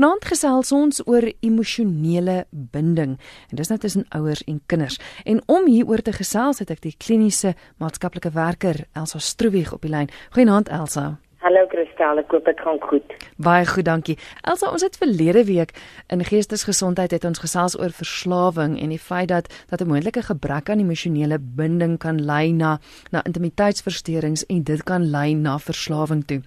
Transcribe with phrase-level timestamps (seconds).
[0.00, 4.94] Vanaand gesels ons oor emosionele binding en dis nou tussen ouers en kinders.
[5.28, 9.90] En om hieroor te gesels het ek die kliniese maatskaplike werker Elsa Stroewig op die
[9.92, 10.08] lyn.
[10.32, 11.18] Goeienaand Elsa.
[11.44, 13.12] Hallo Christel, ek hoop dit gaan goed.
[13.36, 14.16] Baie goed, dankie.
[14.40, 15.74] Elsa, ons het verlede week
[16.08, 20.72] in geestesgesondheid het ons gesels oor verslawing en die feit dat dat 'n moontlike gebrek
[20.72, 22.78] aan emosionele binding kan lei na
[23.12, 26.40] na intimiteitsversteurings en dit kan lei na verslawing toe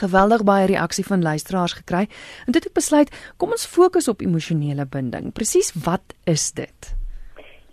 [0.00, 2.06] geweldig baie reaksie van luisteraars gekry.
[2.46, 5.32] En dit het besluit, kom ons fokus op emosionele binding.
[5.32, 6.94] Presies wat is dit?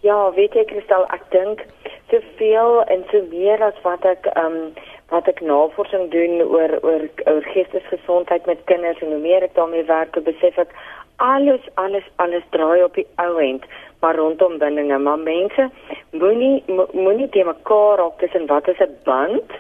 [0.02, 1.66] Ja, weet jy Kristal, ek dink
[2.10, 4.74] te veel en te meer as wat ek ehm um,
[5.12, 9.84] wat ek navorsing doen oor oor oor geestesgesondheid met kinders en hoe meer ek daarmee
[9.84, 10.72] werk, besef ek
[11.22, 13.66] alles alles alles draai op die ou end
[14.02, 15.68] maar rondom bindinge maar mense
[16.22, 19.52] moenie moenie te mekaar raak tussen wat is 'n band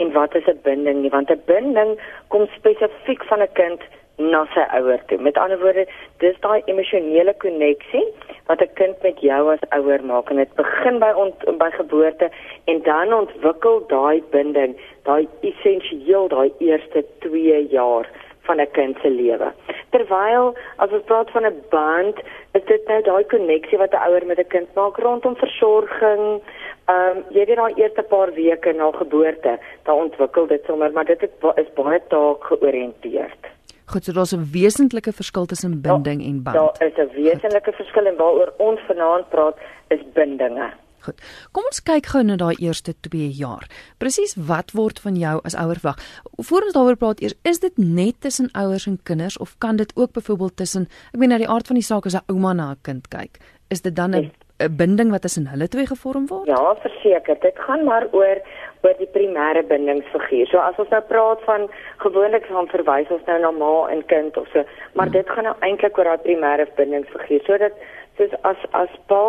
[0.00, 1.92] en wat is 'n binding nie want 'n binding
[2.28, 3.80] kom spesifiek van 'n kind
[4.20, 5.18] na sy ouer toe.
[5.18, 5.86] Met ander woorde,
[6.20, 8.04] dis daai emosionele koneksie
[8.48, 12.30] wat 'n kind met jou as ouer maak en dit begin by ont, by geboorte
[12.64, 18.06] en dan ontwikkel daai binding, daai essensieel daai eerste 2 jaar
[18.46, 19.52] van 'n kind se lewe.
[19.90, 22.16] Terwyl as ons praat van 'n band,
[22.52, 26.42] is dit nou daai koneksie wat 'n ouer met 'n kind maak rondom versorging,
[26.86, 31.04] Ehm um, jy weet daai eerste paar weke na geboorte, dan ontwikkel dit sommer, maar
[31.04, 33.50] dit is baie taak georiënteerd.
[33.90, 36.56] Goed, so daar's 'n wesentlike verskil tussen binding en band.
[36.56, 39.56] Daar is 'n wesentlike verskil en waaroor ons vanaand praat
[39.88, 40.70] is bindinge.
[41.00, 41.20] Goed.
[41.52, 43.64] Kom ons kyk gou na daai eerste 2 jaar.
[43.98, 45.96] Presies wat word van jou as ouer verwag?
[46.36, 49.92] Voordat ons daaroor praat eers, is dit net tussen ouers en kinders of kan dit
[49.96, 52.70] ook byvoorbeeld tussen ek meen na die aard van die saak as 'n ouma na
[52.70, 53.40] 'n kind kyk?
[53.70, 54.32] Is dit dan 'n.
[54.60, 56.46] 'n binding wat tussen hulle twee gevorm word?
[56.46, 57.36] Ja, verseker.
[57.40, 58.36] Dit gaan maar oor
[58.82, 60.46] oor die primêre bindingsfiguur.
[60.48, 64.36] So as ons nou praat van gewoonlik van verwys ons nou na ma en kind
[64.36, 64.64] of so,
[64.94, 65.16] maar hmm.
[65.18, 67.42] dit gaan nou eintlik oor daai primêre bindingsfiguur.
[67.46, 67.74] So dit
[68.16, 69.24] soos as as pa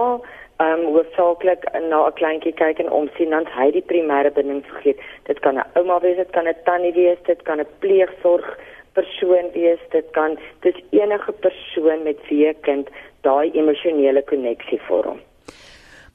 [0.61, 4.97] ehm um, hoofsaaklik na 'n kleintjie kyk en omsien dan hy die primêre bindingsfiguur.
[5.27, 8.57] Dit kan 'n ouma wees, dit kan 'n tannie wees, dit kan 'n pleegsorg
[8.93, 12.87] persoon wees, dit kan dis enige persoon met wie 'n kind
[13.21, 15.19] daai emosionele koneksie vorm.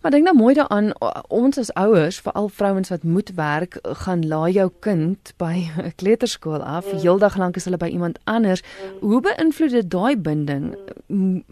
[0.06, 0.92] Maar dink nou mooi daaraan
[1.28, 6.62] ons as ouers, veral vrouens wat moet werk, gaan laai jou kind by 'n kleuterskool
[6.62, 6.92] af.
[6.92, 6.98] Mm.
[6.98, 8.62] Heeldag lank is hulle by iemand anders.
[8.62, 8.98] Mm.
[9.08, 10.76] Hoe beïnvloed dit daai binding?
[11.06, 11.44] Mm.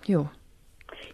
[0.00, 0.26] Jo.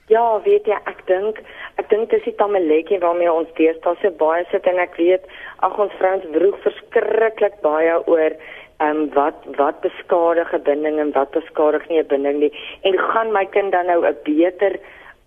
[0.07, 1.41] Ja, weet jy, ek dink
[1.81, 5.25] ek dink dis die tamaletjie waarmee ons deesdae so baie sit en ek weet
[5.67, 8.37] ag ons vrouens vroeg verskriklik baie oor
[8.79, 12.53] ehm um, wat wat beskadig 'n binding en wat beskadig nie 'n binding nie.
[12.83, 14.79] En gaan my kind dan nou 'n beter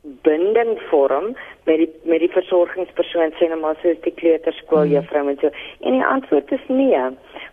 [0.01, 4.91] binding vorm met die met die versorgingspersoon sê net maar soos die kleuterskool mm.
[4.91, 5.49] juffrou en so.
[5.79, 7.03] En die antwoord is nee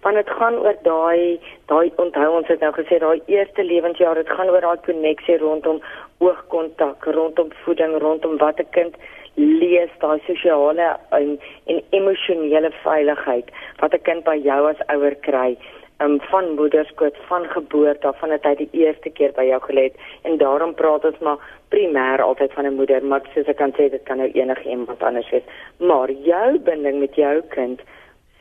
[0.05, 4.33] want dit gaan oor daai daai onthou ons het nou gesê daai eerste lewensjaar dit
[4.37, 5.81] gaan oor daai koneksie rondom
[6.19, 8.97] oogkontak rondom voeding rondom wat 'n kind
[9.35, 13.49] lees daai sosiale en, en emosionele veiligheid
[13.81, 15.57] wat 'n kind by jou as ouer kry
[15.99, 19.89] um, van moederskoot van geboorte af van dit hy die eerste keer by jou gelê
[19.89, 19.99] het.
[20.23, 21.43] En daarom praat ons maar
[21.75, 25.03] primêr altyd van 'n moeder maar soos ek kan sê dit kan nou enige iemand
[25.03, 25.43] anders wees.
[25.79, 27.81] Maar jou binding met jou kind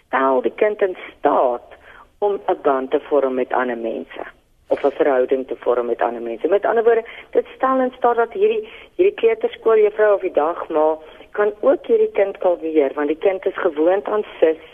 [0.07, 1.69] stel die kind in staat
[2.19, 4.23] om 'n band te vorm met ander mense
[4.67, 6.47] of 'n verhouding te vorm met ander mense.
[6.47, 10.69] Met ander woorde dit stel in staat dat hierdie hierdie kleuterskool juffrou of die dag
[10.69, 10.97] maar
[11.31, 14.72] kan ook hierdie kind kalmeer want die kind is gewoond aan sis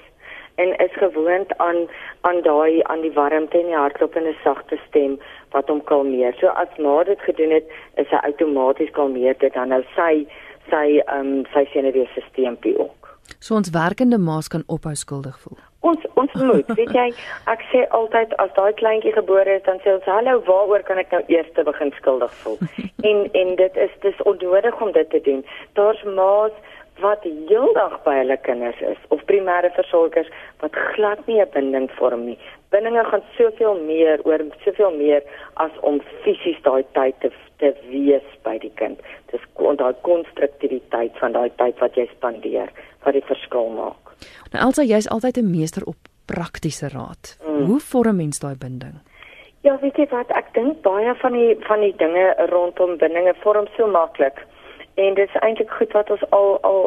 [0.64, 1.80] en is gewoond aan
[2.28, 5.20] aan daai aan die warmte en die hartklop en 'n sagte stem
[5.52, 6.34] wat hom kalmeer.
[6.40, 10.28] So as ma dit gedoen het, is hy outomaties kalmeer dit dan nou sy
[10.70, 13.00] sy ehm um, sy senuweestelsel ook.
[13.40, 15.58] So ons werkende ma's kan ophou skuldig voel.
[15.80, 17.08] Ons ons moet, weet jy,
[17.53, 21.14] ek sê altyd as daai kleintjie gebore is, dan sê ons hallo, waaroor kan ek
[21.16, 22.58] nou eers te begin skuldig voel?
[23.09, 25.46] en en dit is dis onnodig om dit te doen.
[25.80, 26.52] Daar's ma's
[27.01, 30.29] wat heeldag by hulle kinders is of primêre versorgers
[30.61, 32.39] wat glad nie 'n binding vorm nie.
[32.69, 35.23] Bindinge gaan soveel meer oor soveel meer
[35.53, 38.99] as om fisies daai tyd te te wees by die kind.
[39.31, 42.69] Dis daai konstruktiwiteit van daai tyd wat jy spandeer
[43.03, 44.16] wat die verskil maak.
[44.52, 47.37] Nou Elsa, jy's altyd 'n meester op praktiese raad.
[47.47, 47.66] Mm.
[47.66, 48.95] Hoe vorm mens daai binding?
[49.61, 53.67] Ja, weet jy wat, ek dink baie van die van die dinge rondom bindinge vorm
[53.75, 54.45] so maklik
[54.99, 56.81] en dit is eintlik goed wat ons al al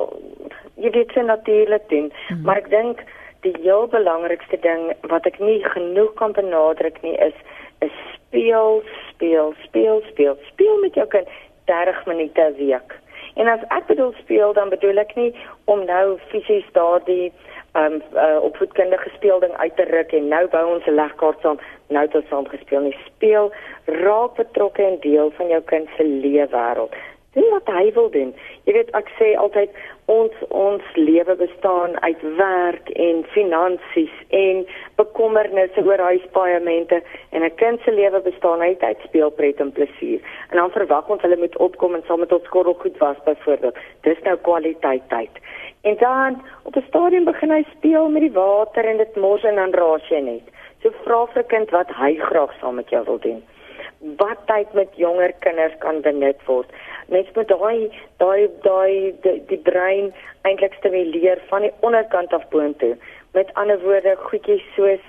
[0.85, 2.43] jy weet se natuurlik doen mm -hmm.
[2.44, 3.05] maar ek dink
[3.41, 7.38] die heel belangrikste ding wat ek nie genoeg kan benadruk nie is
[7.79, 11.29] is speel speel speel speel speel met jou kind
[11.64, 12.99] 30 minute 'n week
[13.35, 15.35] en as ek bedoel speel dan bedoel ek nie
[15.65, 17.32] om nou fisies daardie
[17.75, 21.58] um uh, opvoedkundige speelding uit te ruk en nou bou ons 'n legkaart saam
[21.88, 22.97] nou tot saam gespeel nie.
[23.06, 23.53] Speel
[23.85, 26.94] raak betrokke en deel van jou kind se leefwêreld.
[27.32, 28.34] Doen wat hy wil doen.
[28.64, 29.70] Jy weet ek sê altyd
[30.12, 34.64] ons ons lewe bestaan uit werk en finansies en
[35.00, 37.00] bekommernisse oor huispaaiemente
[37.31, 40.20] en 'n kind se lewe bestaan uit uit speelpret en plesier.
[40.50, 43.76] En dan verwag ons hulle moet opkom en saam met ons korrelgoed was byvoorbeeld.
[44.00, 45.32] Dis nou kwaliteit tyd.
[45.82, 49.55] En dan op 'n stadium begin hy speel met die water en dit mors en
[49.55, 50.46] dan raas jy net.
[50.82, 53.43] So vra vir 'n kind wat hy graag saam met jou wil doen.
[54.17, 56.67] Wat tyd met jonger kinders kan benut word.
[57.12, 57.91] Mens moet daai
[58.23, 58.93] daai daai
[59.25, 60.12] die, die brein
[60.49, 62.97] eintlik stimuleer van die onderkant af boontoe.
[63.37, 65.05] Met ander woorde, goedjies soos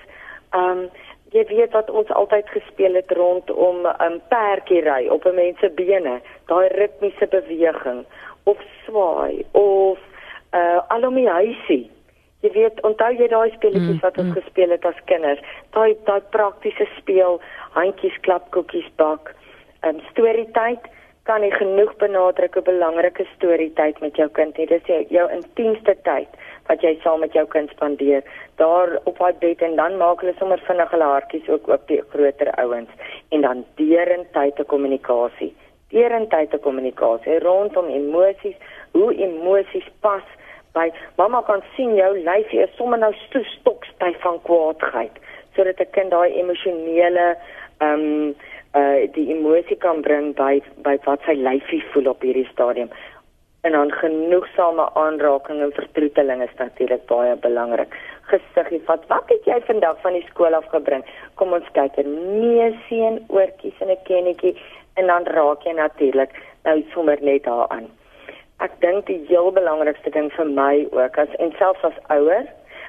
[0.54, 0.86] ehm um,
[1.34, 5.60] jy weet wat ons altyd gespeel het rondom 'n um, perdjie ry op 'n mens
[5.60, 8.06] se bene, daai ritmiese beweging
[8.44, 10.00] of swaai of
[10.54, 11.90] uh alom die huisie.
[12.44, 14.34] Jy weet, onthou jy daai speletjies mm, wat ons mm.
[14.42, 15.40] gespeel het as kinders?
[15.72, 17.42] Daai daai praktiese speel,
[17.72, 19.34] handjies klap, koekies bak.
[19.88, 20.92] Um storietyd
[21.24, 24.68] kan nie genoeg benadruk hoe belangrik 'n storietyd met jou kind is.
[24.68, 26.28] Dis jou, jou intiemste tyd
[26.68, 28.24] wat jy saam met jou kind spandeer.
[28.56, 32.02] Daar op daai bed en dan maak hulle sommer vinnig hulle hartjies ook oop die
[32.10, 32.90] groter ouens
[33.30, 35.56] en dan deurent tyd te kommunikasie.
[35.90, 38.56] Deurent tyd te kommunikasie rondom emosies,
[38.92, 40.24] hoe emosies pas
[40.74, 43.14] by mamma kan sien jou lyfie is sommer nou
[43.60, 45.20] stokstyf van kwaadheid
[45.56, 47.38] sodat 'n kind daai emosionele
[47.80, 48.36] ehm um,
[48.82, 52.90] uh die emosie kan bring by by wat sy lyfie voel op hierdie stadium
[53.64, 57.96] en dan genoegsame aanraking en vertroeteling is natuurlik baie belangrik.
[58.28, 61.06] Gesiggie, wat wat het jy vandag van die skool af gebring?
[61.40, 62.12] Kom ons kyk, 'n
[62.42, 64.56] neusie en oortjies en 'n kennetjie
[64.96, 66.32] en dan raak jy natuurlik
[66.64, 67.88] nou sommer net daaraan
[68.64, 72.46] ek dink die heel belangrikste ding vir my ook as en selfs as ouer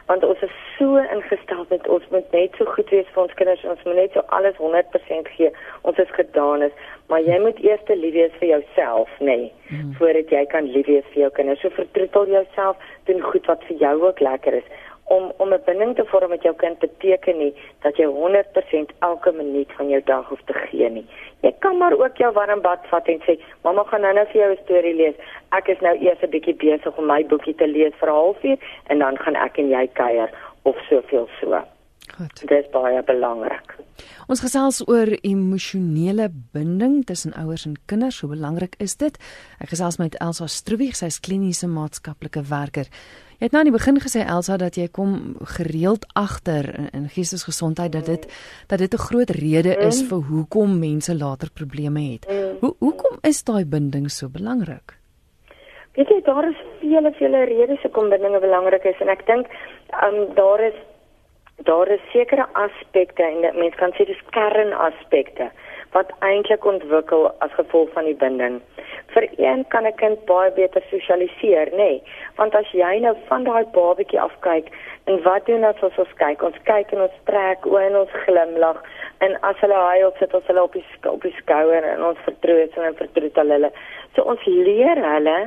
[0.06, 3.64] want ons is so ingestel met ons moet net so goed wees vir ons kinders.
[3.64, 5.50] Ons moet net so alles 100% gee.
[5.82, 6.72] Ons is gedaan is
[7.08, 9.92] maar jy moet eers lief wees vir jouself nê nee, mm.
[9.98, 11.60] voordat jy kan lief wees vir jou kinders.
[11.60, 14.68] So vertroetel jouself doen goed wat vir jou ook lekker is.
[15.12, 17.52] Om om 'n binding te vorm met jou kind beteken nie
[17.82, 21.06] dat jy 100% elke minuut van jou dag hoef te gee nie.
[21.44, 24.50] Jy kan maar ook jou warm bad vat en sê, "Mamma gaan nou-nou vir jou
[24.52, 25.14] 'n storie lees.
[25.52, 28.58] Ek is nou eers 'n bietjie besig om my boekie te lees vir 'n halfuur
[28.86, 30.30] en dan gaan ek en jy kuier
[30.62, 31.62] of soveel so."
[32.16, 32.40] Goed.
[32.40, 33.74] Dit is baie belangrik.
[34.28, 38.20] Ons gesels oor emosionele binding tussen ouers en kinders.
[38.20, 39.18] Hoe belangrik is dit?
[39.58, 42.86] Ek gesels met Elsa Stroebig, sy is kliniese maatskaplike werker.
[43.44, 45.10] Jy het nou aan die begin gesê Elsa dat jy kom
[45.56, 48.22] gereeld agter in, in geestesgesondheid dat dit
[48.70, 50.08] dat dit 'n groot rede is mm.
[50.08, 52.24] vir hoekom mense later probleme het.
[52.24, 52.56] Mm.
[52.60, 54.96] Hoe hoekom is daai binding so belangrik?
[55.92, 59.46] Weet jy daar is vele vele redes hoekom bindinge belangrik is en ek dink
[60.06, 60.78] um, daar is
[61.68, 65.50] daar is sekere aspekte en mense kan sê dis kernaspekte
[65.92, 68.60] wat eintlik ontwikkel as gevolg van die binding.
[69.44, 71.76] Een kan 'n kind baie beter sosialiseer, nê?
[71.76, 72.02] Nee.
[72.36, 74.66] Want as jy nou van daai babatjie af kyk
[75.04, 76.42] en wat doen ons as ons kyk?
[76.42, 78.78] Ons kyk en ons trek oë en ons glimlag
[79.18, 82.76] en as hulle huil sit ons hulle op die op die skouer en ons vertroos
[82.76, 83.70] en vertroet hulle.
[84.14, 85.38] So ons leer hulle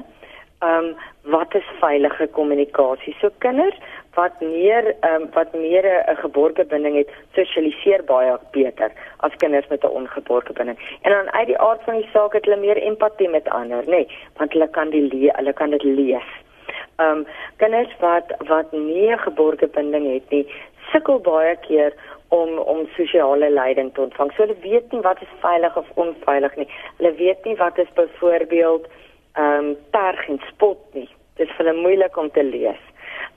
[0.61, 0.95] ehm um,
[1.33, 3.15] wat is veilige kommunikasie.
[3.21, 3.75] So kinders
[4.17, 8.91] wat meer ehm um, wat meer 'n geborge binding het, sosialiseer baie beter
[9.25, 10.79] as kinders met 'n ongeborge binding.
[11.01, 13.89] En dan uit die aard van die saak het hulle meer empatie met ander, nê,
[13.89, 16.29] nee, want hulle kan die le hulle kan dit lees.
[16.97, 17.27] Ehm um,
[17.57, 20.45] kinders wat wat nie 'n geborge binding het nie,
[20.91, 21.93] sukkel baie keer
[22.27, 24.31] om om sosiale leiding te ontvang.
[24.31, 26.67] So hulle weet nie wat is veilig of onveilig nie.
[26.97, 28.87] Hulle weet nie wat is byvoorbeeld
[29.33, 31.09] ehm um, terg en spot nie.
[31.35, 32.83] Dit is vir hulle moeilik om te lees.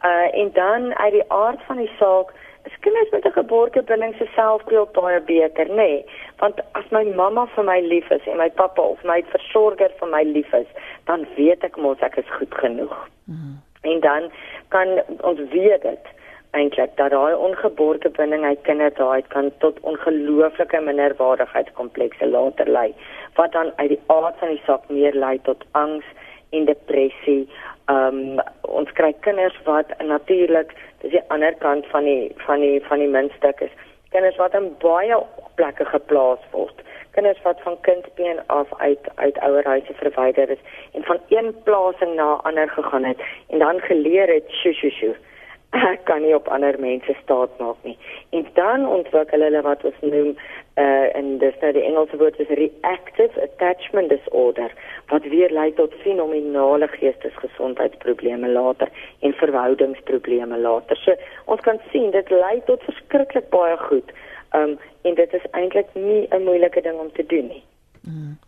[0.04, 2.32] Uh en dan uit die aard van die saak
[2.64, 5.74] is kinders met 'n geboortebinding se selfbeeld baie beter, nê?
[5.74, 6.04] Nee,
[6.38, 10.08] want as my mamma vir my lief is en my pappa of my versorger vir
[10.08, 10.66] my lief is,
[11.04, 13.08] dan weet ek mos ek is goed genoeg.
[13.24, 13.60] Mm.
[13.82, 14.30] En dan
[14.68, 14.88] kan
[15.20, 16.04] ons weet dit
[16.50, 22.94] eintlik dat daai ongeboortebinding uit kinders daai kan tot ongelooflike minderwaardigheidskomplekse later lei
[23.34, 26.06] wat dan uit die aard van die saak meer lei tot angs
[26.50, 27.48] en depressie
[27.86, 32.82] Ehm um, ons kry kinders wat natuurlik dis die ander kant van die van die
[32.88, 33.74] van die muntstuk is.
[34.10, 35.16] Kinders wat in baie
[35.54, 36.82] plekke geplaas word.
[37.10, 42.32] Kinders wat van kindsbeen af uit uit ouerhuise verwyder is en van een plasing na
[42.42, 43.18] ander gegaan het
[43.48, 45.14] en dan geleer het sjo sjo sjo.
[45.70, 47.96] Ek kan nie op ander mense staat maak nie.
[48.30, 50.34] En dan ontwikkel hulle wat ons noem
[50.80, 54.72] uh en dis nou die Engelse woord is reactive attachment disorder
[55.12, 58.88] wat weer lei tot fenominale geestesgesondheidsprobleme later
[59.20, 60.96] en verhoudingsprobleme later.
[60.96, 64.14] So ons kan sien dit lei tot verskriklik baie goed
[64.50, 67.64] Um en dit is eintlik nie 'n moeilike ding om te doen nie.
[68.02, 68.38] Mm.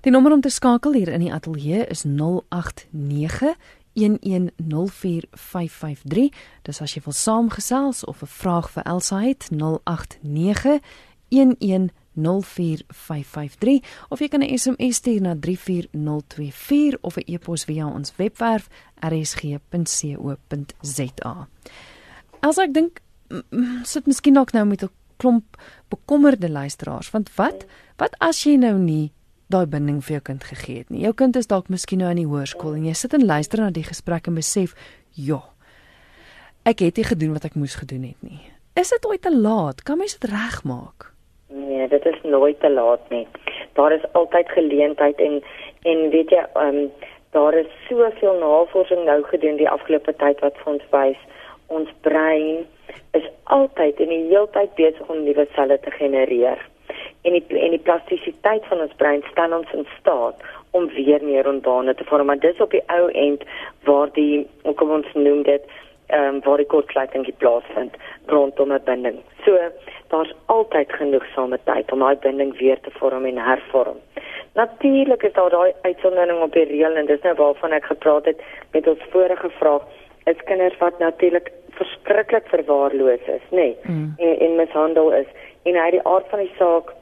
[0.00, 3.54] Die nommer om te skakel hier in die ateljee is 089
[3.96, 6.28] 1104553.
[6.62, 10.80] Dis as jy wil saamgesels of 'n vraag vir Elsa het 089
[11.28, 18.68] 1104553 of jy kan 'n SMS stuur na 34024 of 'n e-pos via ons webwerf
[19.00, 19.58] rsg.co.za.
[22.40, 23.00] As ek dink
[23.82, 28.78] sit miskien dalk nou met 'n klomp bekommerde luisteraars want wat wat as jy nou
[28.78, 29.12] nie
[29.52, 31.04] daai binding vir jou kind gegee het nie.
[31.04, 33.70] Jou kind is dalk miskien nou in die hoërskool en jy sit en luister na
[33.70, 34.74] die gesprek en besef,
[35.14, 35.42] ja.
[36.66, 38.40] Ek het nie gedoen wat ek moes gedoen het nie.
[38.76, 39.82] Is dit ooit te laat?
[39.86, 41.12] Kan mens dit regmaak?
[41.48, 43.26] Nee, dit is nooit te laat nie.
[43.78, 45.40] Daar is altyd geleentheid en
[45.86, 46.90] en weet jy, ehm um,
[47.36, 51.18] daar is soveel navorsing nou gedoen die afgelope tyd wat vir ons wys
[51.66, 52.64] ons brein
[53.18, 56.60] is altyd en die heeltyd besig om nuwe selle te genereer.
[57.22, 61.94] En die en die plastisiteit van ons brein stel ons in staat om weer neurone
[61.94, 62.26] te vorm.
[62.26, 63.44] Maar dis op die ou end
[63.84, 65.62] waar die kom ons noem dit
[66.06, 67.94] ehm um, waar die kortsluiting plaasvind
[68.26, 69.18] rondom 'n binding.
[69.44, 69.58] So
[70.08, 73.98] daar's altyd genoegsame tyd om daai binding weer te vorm en hervorm.
[74.54, 78.42] Natuurlik is daar daai uitsondering op die reël en dis nou waarvan ek gepraat het
[78.72, 79.82] met ons vorige vraag
[80.24, 84.14] is kinders wat natuurlik verskriklik verwaarloos is, nê, nee, mm.
[84.16, 85.26] en, en mishandel is.
[85.62, 86.92] En uit die aard van die saak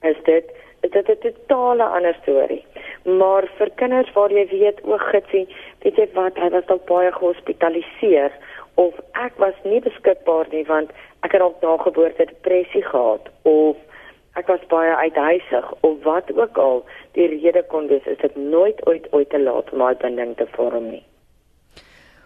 [0.00, 0.44] is dit
[0.80, 2.64] is dit 'n totale ander storie.
[3.04, 5.48] Maar vir kinders waar jy weet o, gitsie,
[5.82, 8.32] weet jy wat, hy was dalk baie gehospitaliseer
[8.74, 10.90] of ek was nie beskikbaar nie want
[11.20, 13.76] ek het dalk na geboorte depressie gehad of
[14.34, 18.86] ek was baie uithuisig of wat ook al die rede kon wees, is dit nooit
[18.86, 21.04] ooit ooit te laat om daai binding te vorm nie.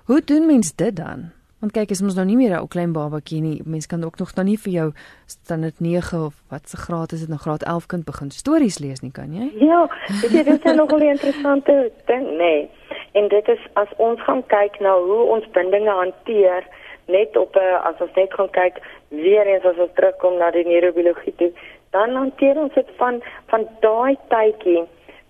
[0.04, 1.32] Hoe doen mens dit dan?
[1.60, 4.18] Want kyk, as ons nou nie meer 'n ou klein babatjie nie, mens kan ook
[4.18, 4.92] nog dan nie vir jou
[5.26, 9.00] standaard 9 of wat se graad is dit nou graad 11 kind begin stories lees
[9.00, 9.46] nie, kan jy?
[9.64, 9.88] Ja,
[10.20, 12.68] dit is dit is nog 'n interessante ding, nee.
[13.12, 16.66] En dit is as ons gaan kyk na hoe ons bindinge hanteer,
[17.06, 18.76] net op 'n as ons net gaan kyk
[19.08, 21.52] weer eens as ons terugkom na die neurobiologie toe,
[21.90, 24.84] dan hanteer ons dit van van daai tydjie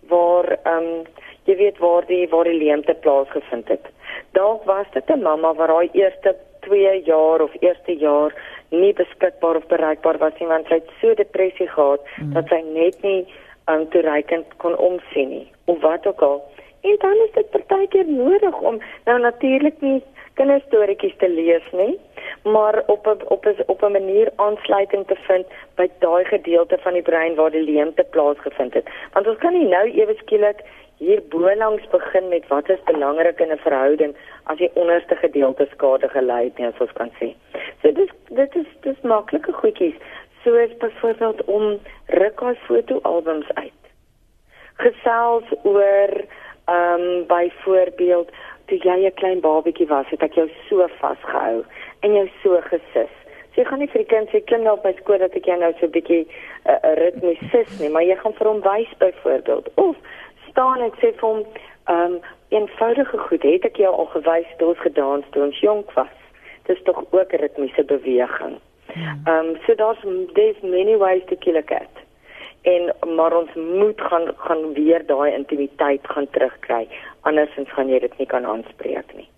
[0.09, 1.05] waar ehm um,
[1.47, 3.89] jy weet waar die waar die leemte plaasgevind het
[4.33, 8.35] dalk was dit 'n mamma wat haar eerste 2 jaar of eerste jaar
[8.71, 12.33] nie beskikbaar of bereikbaar was nie want sy het so depressie gehad mm.
[12.33, 13.27] dat sy net nie
[13.71, 16.43] um, toereikend kon omsien nie of wat ook al.
[16.81, 20.03] En dan is dit partykeer nodig om nou natuurlik nie
[20.39, 21.99] kinderstorieetjies te lees nie,
[22.47, 26.93] maar op 'n op 'n op 'n manier aansluiting te vind by daai gedeelte van
[26.93, 28.89] die brein waar die leemte plaasgevind het.
[29.13, 30.61] Want ons kan nie nou ewe skielik
[30.97, 36.09] hier bo-langs begin met wat is belangrik in 'n verhouding as die onderste gedeelte skade
[36.09, 37.35] gelei het, as ons kan sê.
[37.83, 39.95] So dis dit is dis maklike goedjies.
[40.45, 43.83] So is byvoorbeeld om ruk as fotoalbums uit.
[44.77, 46.11] Gesels oor
[46.65, 48.31] ehm um, byvoorbeeld
[48.67, 51.65] toe jy 'n klein babatjie was, het ek jou so vasgehou
[52.07, 53.15] en jou so gesis.
[53.53, 55.49] So jy gaan nie vir die kind sê klink nou op my skoot dat ek
[55.51, 56.29] jou nou so 'n bietjie 'n
[56.71, 59.97] uh, uh, ritme sis nie, maar jy gaan vir hom wys byvoorbeeld of
[60.51, 61.41] staan en sê vir hom,
[61.93, 65.93] ehm um, eenvoudige goed, het ek jou al gewys toe ons gedans toe ons jonk
[65.99, 66.17] was.
[66.69, 68.57] Dis tog ook 'n ritmiese beweging.
[68.93, 69.23] Hmm.
[69.27, 70.03] Ehm um, so daar's
[70.35, 71.93] there's many ways to kill a cat.
[72.63, 76.89] En maar ons moet gaan gaan weer daai intimiteit gaan terugkry.
[77.21, 79.29] Andersins gaan jy dit nie kan aanspreek nie.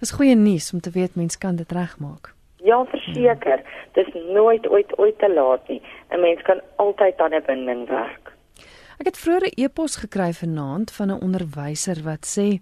[0.00, 2.32] Dis goeie nuus om te weet mens kan dit regmaak.
[2.64, 3.60] Ja, verseker.
[3.92, 5.82] Dis nooit ooit ooit te laat nie.
[6.10, 8.32] 'n Mens kan altyd aan 'n binding werk.
[8.98, 12.60] Ek het vroeër 'n e-pos gekry vanaand van 'n onderwyser wat sê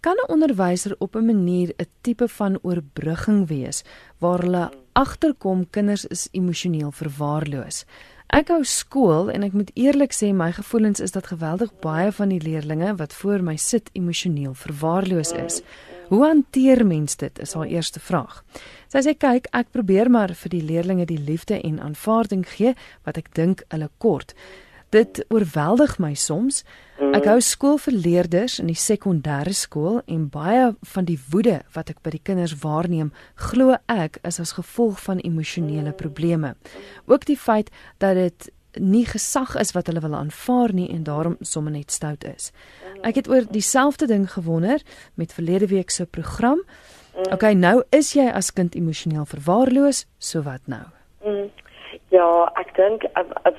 [0.00, 3.84] kan 'n onderwyser op 'n manier 'n tipe van oorbrugging wees
[4.18, 7.84] waar hulle agterkom kinders is emosioneel verwaarloos.
[8.26, 12.28] Ek hou skool en ek moet eerlik sê my gevoelens is dat geweldig baie van
[12.28, 15.62] die leerdlinge wat voor my sit emosioneel verwaarloos is.
[16.10, 17.38] Hoe hanteer mens dit?
[17.38, 18.40] Is haar eerste vraag.
[18.90, 22.72] Sy sê kyk, ek probeer maar vir die leerdlinge die liefde en aanvaarding gee
[23.06, 24.34] wat ek dink hulle kort.
[24.90, 26.64] Dit oorweldig my soms.
[26.98, 27.14] Mm.
[27.14, 31.94] Ek hou skool vir leerders in die sekondêre skool en baie van die woede wat
[31.94, 36.56] ek by die kinders waarneem, glo ek is as gevolg van emosionele probleme.
[37.06, 37.70] Ook die feit
[38.02, 42.24] dat dit nie gesag is wat hulle wil aanvaar nie en daarom sommer net stout
[42.24, 42.52] is.
[43.02, 44.82] Ek het oor dieselfde ding gewonder
[45.14, 46.62] met verlede week se program.
[47.16, 47.32] Mm.
[47.32, 50.86] Okay, nou is jy as kind emosioneel verwaarloos, so wat nou?
[51.24, 51.50] Mm.
[52.10, 53.04] Ja, ek dink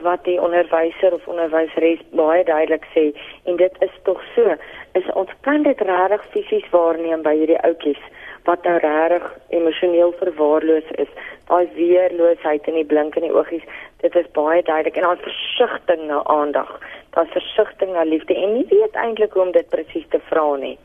[0.03, 3.11] wat die onderwyser of onderwyseres baie duidelik sê
[3.47, 4.55] en dit is tog so,
[4.99, 8.01] is ons kan dit regtig fisies waarneem by hierdie ouetjies
[8.51, 9.27] wat nou regtig
[9.59, 11.11] emosioneel verwaarloos is.
[11.49, 13.65] Daai weerloosheid in die blink in die oogies,
[14.03, 16.71] dit is baie duidelik en daai versigtiging na aandag,
[17.15, 20.77] daai versigtiging na liefde en nie weet eintlik hoe om dit presies te vra nie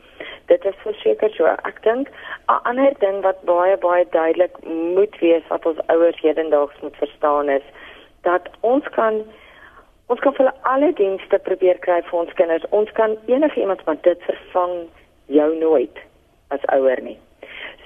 [0.47, 1.49] dit is verseker so.
[1.69, 6.81] Ek dink 'n ander ding wat baie baie duidelik moet wees wat ons ouers hedendaags
[6.81, 7.65] moet verstaan is
[8.21, 9.23] dat ons kan
[10.07, 12.69] ons kan vir alle dienste probeer kry vir ons kinders.
[12.69, 14.87] Ons kan enige iemand wat dit vervang
[15.25, 15.97] jou nooit
[16.47, 17.19] as ouer nie.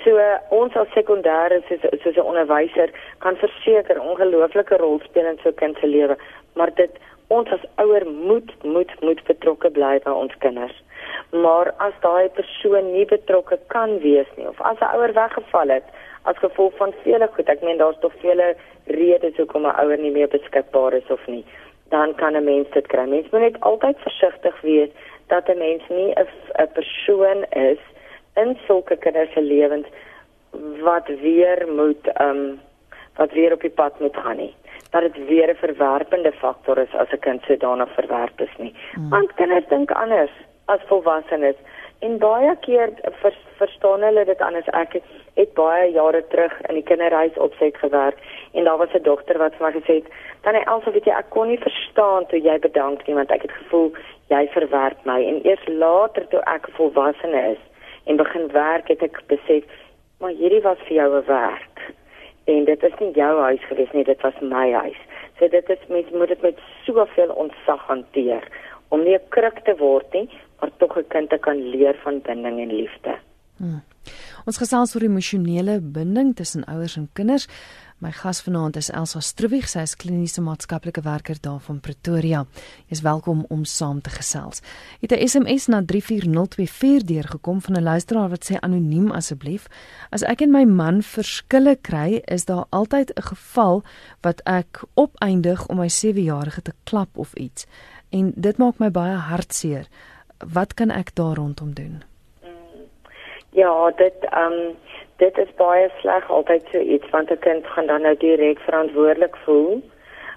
[0.03, 0.17] So
[0.49, 2.89] ons as sekondêre soos soos 'n onderwyser
[3.19, 6.17] kan verseker ongelooflike rol speel in so 'n kind se lewe,
[6.55, 6.91] maar dit
[7.27, 10.77] ons as ouer moet moet moet betrokke bly by ons kinders
[11.31, 15.87] maar as daai persoon nie betrokke kan wees nie of as 'n ouer weggeval het
[16.23, 18.55] as gevolg van vele goed, ek meen daar's tog vele
[18.85, 21.45] redes hoekom 'n ouer nie meer beskikbaar is of nie,
[21.89, 23.05] dan kan 'n mens dit kry.
[23.05, 24.89] Mens moet net altyd versigtig wees
[25.27, 27.79] dat 'n mens nie 'n persoon is
[28.35, 29.87] in sulke kinders se lewens
[30.83, 32.59] wat weer moet ehm um,
[33.15, 34.53] wat weer op die pad moet gaan nie
[34.91, 38.73] dat dit weer 'n verwerpende faktor is as 'n kind so daarna verwerp is nie.
[38.93, 39.09] Hmm.
[39.09, 40.31] Want kinders dink anders
[40.65, 41.55] as volwassenes
[41.99, 42.89] en baie keer
[43.21, 47.77] vers, verstaan hulle dit anders ek het, het baie jare terug in die kinderhuis opset
[47.77, 48.17] gewerk
[48.51, 50.07] en daar was 'n dogter wat vir my gesê het
[50.41, 53.41] dan hy alsof weet jy ek kon nie verstaan toe jy bedank nie want ek
[53.41, 53.91] het gevoel
[54.27, 57.61] jy verwerp my en eers later toe ek volwassene is
[58.05, 59.63] en begin werk het ek besef
[60.19, 61.77] maar hierdie was vir jou 'n werk
[62.45, 65.01] en dit is nie jou huis gewees nie dit was my huis
[65.39, 68.43] so dit is mens moet dit met soveel ontzag hanteer
[68.89, 70.29] om nie 'n kruk te word nie
[70.61, 73.17] maar tog 'n kind te kan leer van binding en liefde.
[73.57, 73.83] Hmm.
[74.45, 77.47] Ons gesels oor emosionele binding tussen ouers en kinders.
[78.01, 82.39] My gas vanaand is Elsa Struwig, sy is kliniese maatskaplike werker daar van Pretoria.
[82.89, 84.63] Jy is welkom om saam te gesels.
[85.03, 89.67] Het 'n SMS na 34024 deurgekom van 'n luisteraar wat sê anoniem asseblief.
[90.09, 93.83] As ek en my man verskille kry, is daar altyd 'n geval
[94.21, 97.65] wat ek opeindig om my 7-jarige te klap of iets.
[98.09, 99.87] En dit maak my baie hartseer
[100.53, 102.03] wat kan ek daar rondom doen?
[103.49, 104.75] Ja, dit ehm um,
[105.21, 109.35] dit is baie sleg altyd so iets want 'n kind gaan dan nou direk verantwoordelik
[109.45, 109.81] voel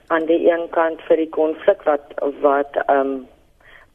[0.06, 2.06] aan die een kant vir die konflik wat
[2.40, 3.28] wat ehm um,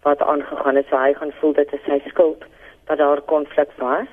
[0.04, 0.86] wat aangegaan het.
[0.90, 2.46] So hy gaan voel dit is sy skuld
[2.86, 4.12] dat daar konflik was.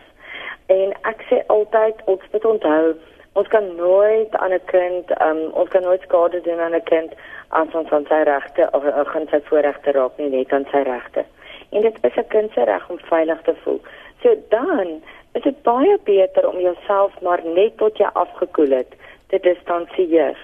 [0.66, 2.94] En ek sê altyd ons moet onthou
[3.32, 6.88] ons kan nooit aan 'n kind ehm um, ons kan nooit skade doen aan 'n
[6.92, 7.12] kind
[7.48, 8.84] as ons aan sy regte of
[9.14, 11.24] aan sy voorregte raak nie net aan sy regte
[11.72, 13.80] en dit is 'n kind se reg om veilig te voel.
[14.22, 15.02] So dan
[15.36, 18.94] is dit baie beter om jouself maar net tot jy afgekoel het
[19.32, 20.38] te distansieer.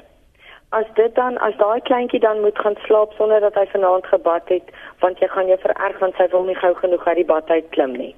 [0.77, 4.49] As dit dan as daai kleintjie dan moet gaan slaap sonder dat hy vanaand gebad
[4.53, 4.73] het,
[5.05, 7.69] want jy gaan jou vererg want sy wil nie gou genoeg uit die bad uit
[7.77, 8.15] klim nie.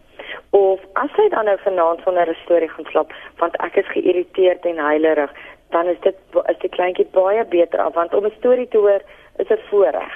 [0.56, 4.66] Of as hy dan nou vanaand sonder 'n storie gaan slaap, want ek is geïrriteerd
[4.66, 5.32] en huilerig,
[5.70, 6.16] dan is dit
[6.48, 9.02] is die kleintjie baie beter af want om 'n storie te hoor
[9.38, 10.14] is 'n voorreg.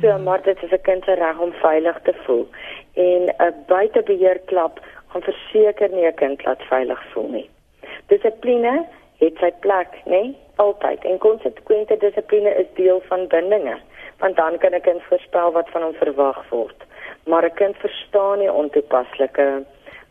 [0.00, 2.48] So maar dit is 'n kind se reg om veilig te voel.
[2.94, 7.50] En 'n buitebeheer klap gaan verseker nie 'n kind laat veilig voel nie.
[8.06, 8.86] Dissipline
[9.18, 10.34] het sy plek, nê?
[10.56, 11.04] Altyd.
[11.04, 13.76] En konsekwente dissipline is deel van bindinge,
[14.18, 16.84] want dan kan 'n kind voorspel wat van hom verwag word.
[17.26, 19.64] Maar 'n kind verstaan nie ontoepaslike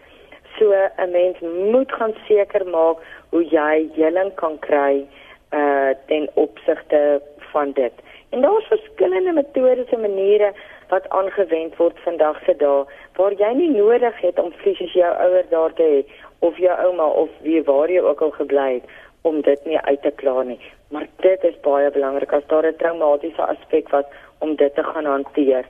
[0.57, 1.39] So 'n mens
[1.71, 2.97] moet gaan seker maak
[3.29, 5.05] hoe jy heling kan kry
[5.53, 7.93] uh ten opsigte van dit.
[8.29, 10.53] En daar's verskillende metodes en maniere
[10.87, 15.45] wat aangewend word vandag se dae waar jy nie nodig het om fisies jou ouer
[15.49, 15.99] daar te hê
[16.39, 18.83] of jou ouma of wie waar jy ook al gebly het
[19.21, 20.59] om dit nie uit te klaar nie.
[20.89, 24.05] Maar dit is baie belangrik as daar 'n traumatiese aspek was
[24.39, 25.65] om dit te gaan hanteer.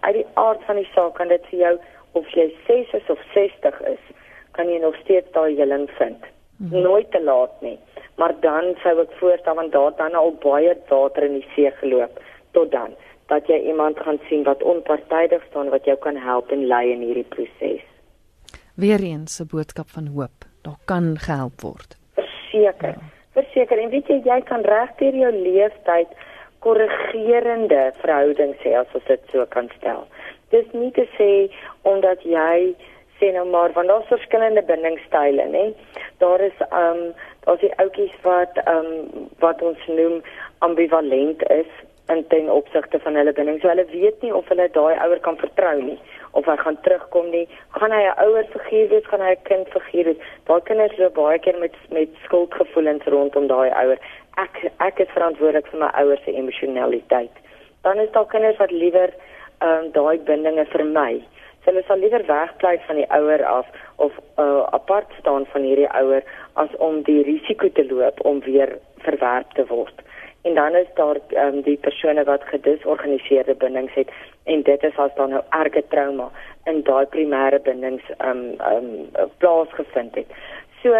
[0.00, 1.78] Uit die aard van die saak kan dit vir jou
[2.12, 4.02] of jy 6 is of 60 is,
[4.52, 6.24] kan jy nog steeds daai heling vind.
[6.56, 6.82] Mhm.
[6.82, 7.78] Nooit te laat nie.
[8.16, 12.20] Maar dan sou ek voorstel want daar dan al baie water in die see geloop
[12.52, 12.94] tot dan
[13.32, 17.00] dat jy iemand gaan sien wat onpartydig staan wat jou kan help en lei in
[17.00, 17.84] hierdie proses.
[18.76, 20.44] Weereens 'n boodskap van hoop.
[20.62, 21.96] Daar kan gehelp word.
[22.14, 22.94] Verseker.
[23.00, 23.10] Ja.
[23.32, 26.08] Verseker en weet jy jy kan regdeur jou lewenstyd
[26.58, 30.06] korrigerende verhoudings hê as ons dit so kan stel.
[30.52, 31.30] Dis nie te sê
[31.88, 32.74] omdat jy
[33.22, 35.70] sê nou maar want daar's verskillende bindingstyle, nê.
[36.20, 37.00] Daar is um
[37.46, 38.90] daar's die ouetjies wat um
[39.44, 40.20] wat ons noem
[40.66, 41.70] ambivalent is
[42.12, 43.60] in ten opsigte van hulle binding.
[43.62, 45.98] So hulle weet nie of hulle daai ouer kan vertrou nie
[46.38, 47.46] of hy gaan terugkom nie.
[47.78, 50.22] Gaan hy 'n ouer figuur wees, gaan hy 'n kind figuur wees?
[50.46, 53.98] Daai kinders loop baie keer met met skuldgevoelens rondom daai ouer.
[54.36, 57.34] Ek ek is verantwoordelik vir my ouers se emosionaliteit.
[57.82, 59.31] Dan is daar kinders wat liewer ehm
[59.68, 61.22] um, daai bindinge vermy.
[61.62, 65.90] So hulle sal liewer wegbly van die ouer af of uh, apart staan van hierdie
[66.00, 66.22] ouer
[66.54, 70.02] as om die risiko te loop om weer verwerp te word
[70.42, 74.10] en dan is daar um, die persone wat gedisorganiseerde bindings het
[74.44, 76.30] en dit is as dan nou erge trauma
[76.66, 78.88] in daai primêre bindings um um
[79.38, 80.26] plaasgevind het.
[80.82, 80.90] So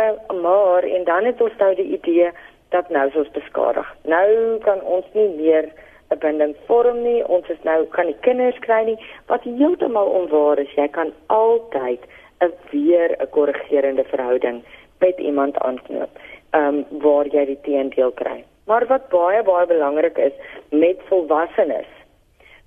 [0.43, 2.31] maar en dan het ons nou die idee
[2.69, 3.95] dat nou ons beskadig.
[4.03, 5.73] Nou kan ons nie meer
[6.13, 7.25] 'n binding vorm nie.
[7.27, 10.75] Ons is nou kan nie kinders kry nie wat heeltemal onwaar is.
[10.77, 12.01] Jy kan altyd
[12.41, 14.63] 'n weer 'n korrigerende verhouding
[15.01, 16.11] met iemand aanknoop.
[16.53, 18.45] Um waar jy die teendeel kry.
[18.67, 20.33] Maar wat baie baie belangrik is
[20.71, 21.91] met volwassenes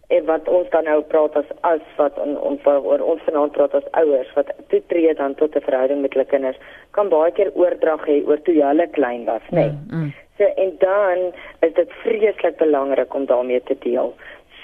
[0.07, 3.73] en wat ons dan nou praat as as wat on, on, oor ons vanaand praat
[3.73, 6.57] as ouers wat toetree dan tot 'n verhouding met hulle kinders
[6.91, 9.55] kan baie keer oordrag hê oor toe hulle klein was, nê.
[9.55, 9.69] Nee.
[9.69, 10.13] Mm, mm.
[10.37, 14.15] So en dan is dit vreeslik belangrik om daarmee te deel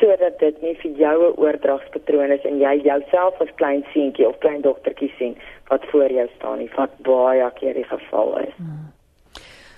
[0.01, 4.37] sodat dit nie vir jou 'n oordragspatroon is en jy jouself as klein seentjie of
[4.37, 8.55] klein dogtertjie sien wat voor jou staan nie, wat baie keer die geval is.
[8.57, 8.91] Mm.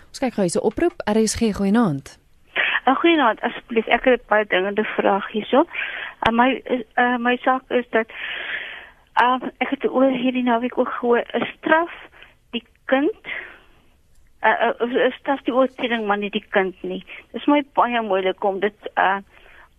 [0.08, 0.96] Ons kyk gou hierse oproep.
[1.10, 2.20] RSG goeienaand.
[2.88, 3.42] uh, Goeienaand.
[3.42, 5.66] Asseblief, ek het 'n baie dringende vraag hierso.
[6.28, 6.62] Uh, my
[6.98, 8.08] uh, my saak is dat
[9.22, 11.92] uh, ek het oor hierdie naweek ook gehoor 'n straf
[12.52, 13.28] die kind
[14.44, 17.04] uh, uh, straf die oortreding maar nie die kind nie.
[17.32, 19.20] Dit is my baie moeilik om dit uh,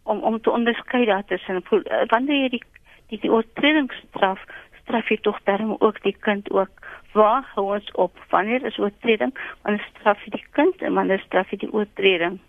[0.04, 2.64] om om te onderskei dat tussen uh, wanneer jy die
[3.12, 4.40] die, die oortredingsstraf
[4.82, 9.32] straf jy tog daarom ook die kind ook waar hou ons op wanneer is oortreding
[9.62, 12.40] wanneer straf jy die kind en wanneer straf jy die oortreding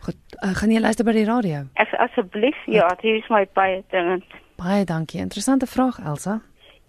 [0.00, 1.64] Goed, uh, gaan jy luister by die radio?
[1.80, 4.24] Ek asseblief, ja, dit is my baie dringend.
[4.56, 5.20] Baie dankie.
[5.20, 6.38] Interessante vraag, Elsa.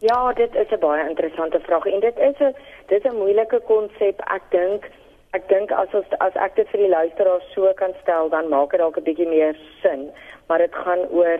[0.01, 2.55] Ja, dit is 'n baie interessante vraag en dit is 'n
[2.87, 4.21] dit is 'n moeilike konsep.
[4.21, 4.89] Ek dink
[5.31, 8.71] ek dink as ons as ek dit vir die luisteraars so kan stel, dan maak
[8.71, 10.11] dit dalk 'n bietjie meer sin,
[10.47, 11.39] maar dit gaan oor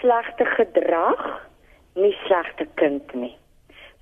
[0.00, 1.48] slegte gedrag
[1.94, 3.36] nie slegte kind nie.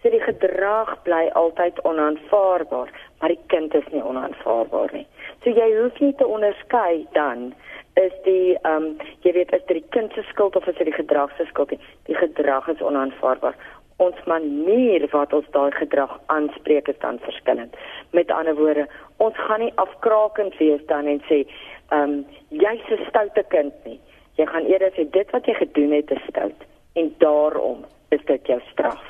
[0.03, 5.07] So die gedrag bly altyd onaanvaarbaar, maar die kind is nie onaanvaarbaar nie.
[5.43, 7.55] So jy hoef nie te onderskei dan
[7.95, 10.87] is die ehm um, jy weet is dit die kind se skuld of is dit
[10.87, 11.73] die gedrag se skuld?
[12.07, 13.55] Die gedrag is onaanvaarbaar.
[13.99, 17.75] Ons manier wat ons daai gedrag aanspreek is dan verskillend.
[18.15, 21.45] Met ander woorde, ons gaan nie afkrakend wees dan en sê
[21.91, 22.27] ehm um,
[22.65, 24.01] jy's 'n stoute kind nie.
[24.39, 26.61] Jy gaan eerder sê dit wat jy gedoen het is stout
[26.95, 29.05] en daarom is dit jou straf.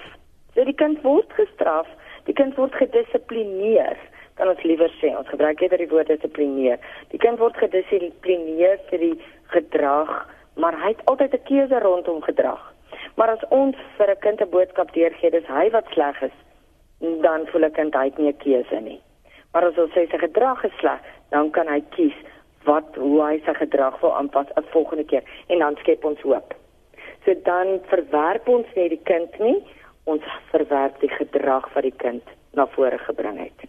[0.55, 1.87] So die kind word gestraf,
[2.25, 3.99] die kind word gedissiplineer.
[4.39, 6.79] Kan ons liewer sê, ons gebruik eerder die woord dissiplineer.
[7.13, 9.15] Die kind word gedissiplineer vir die
[9.55, 10.11] gedrag,
[10.57, 12.63] maar hy het altyd 'n keuse rondom gedrag.
[13.17, 16.37] Maar as ons vir 'n kind 'n boodskap deurgee, dis hy wat sleg is,
[17.01, 19.01] dan voel 'n kind hy het nie 'n keuse nie.
[19.53, 22.15] Maar as ons sê sy gedrag is sleg, dan kan hy kies
[22.65, 26.55] wat hoe hy sy gedrag wil aanpas 'n volgende keer en dan skep ons hoop.
[27.25, 29.63] So dan verwerp ons nie die kind nie,
[30.05, 32.23] ons verwerp die gedrag wat die kind
[32.53, 33.69] na vore gebring het.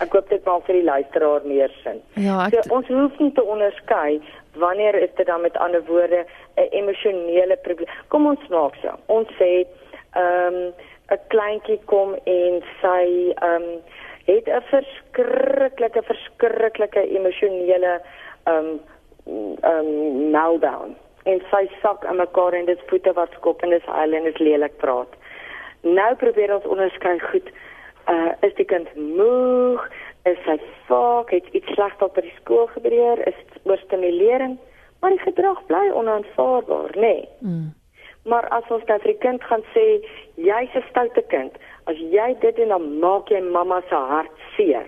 [0.00, 2.00] Ek hoop dit maak vir die luisteraar meer sin.
[2.14, 2.54] Ja, ek...
[2.54, 4.22] so, ons hoef nie te onderskei
[4.58, 6.24] wanneer is dit dan met ander woorde
[6.56, 7.88] 'n emosionele probleem.
[8.08, 8.90] Kom ons maak so.
[9.06, 9.66] Ons sê
[10.14, 10.72] ehm um,
[11.10, 13.82] 'n kleintjie kom en sy ehm um,
[14.24, 18.00] het 'n verskriklike verskriklike emosionele
[18.44, 18.80] um
[19.62, 24.12] um meltdown en sy sak aan mekaar en dit voete wat skop en dis huil
[24.12, 25.08] en is lelik praat.
[25.80, 27.48] Nou probeer ons onderskei goed.
[28.08, 29.90] Uh is die kind moeg?
[30.24, 31.30] Is hy vaak?
[31.30, 33.26] Het iets sleg op by die skool gebeur?
[33.26, 34.58] Is oorstimulering?
[35.02, 37.00] Maar die gedrag bly onaanvaarbaar, nê?
[37.00, 37.28] Nee.
[37.38, 37.70] Mm.
[38.24, 39.84] Maar as ons nou vir die kind gaan sê
[40.38, 41.56] jy's 'n stoute kind,
[41.90, 44.86] as jy dit doen dan maak jy mamma se hart seer,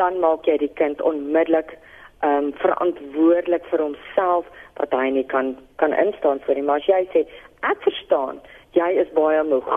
[0.00, 1.76] dan maak jy die kind onmiddellik
[2.24, 4.46] ehm um, verantwoordelik vir homself
[4.80, 6.64] wat hy nie kan kan instaan vir hom.
[6.64, 7.26] Maar as jy sê
[7.60, 8.40] ek verstaan,
[8.72, 9.68] jy is baie moeg,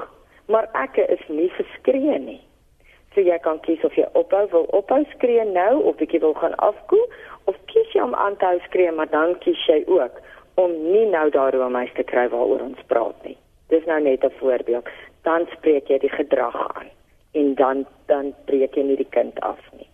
[0.47, 2.41] maar ek is nie geskree nie.
[3.19, 6.53] So jy kan kies of jy ophou wil ophou skree nou of bietjie wil gaan
[6.63, 7.01] afkoel
[7.51, 10.21] of kies jy om aan te hou skree, maar dan kies jy ook
[10.61, 13.35] om nie nou daaroor my te kry waaroor ons praat nie.
[13.73, 14.87] Dis nou net 'n voorbeeld.
[15.27, 16.87] Dan spreek jy die gedrag aan
[17.33, 19.89] en dan dan breek jy nie die kind af nie.